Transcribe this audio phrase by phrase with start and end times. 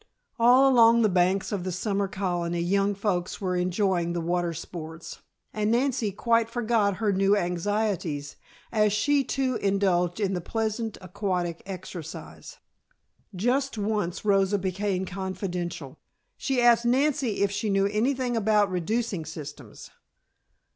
[0.39, 5.19] All along the banks of the summer colony young folks were enjoying the water sports,
[5.53, 8.35] and Nancy quite forgot her new anxieties
[8.71, 12.57] as she too indulged in the pleasant aquatic exercise.
[13.35, 15.99] Just once Rosa became confidential.
[16.35, 19.91] She asked Nancy if she knew anything about reducing systems.